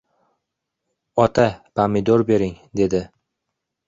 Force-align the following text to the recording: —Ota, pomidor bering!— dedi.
—Ota, 1.23 1.45
pomidor 1.79 2.23
bering!— 2.31 2.57
dedi. 2.81 3.03